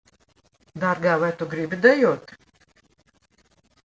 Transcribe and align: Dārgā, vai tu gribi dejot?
Dārgā, 0.83 1.11
vai 1.23 1.29
tu 1.41 1.47
gribi 1.51 1.79
dejot? 1.83 2.33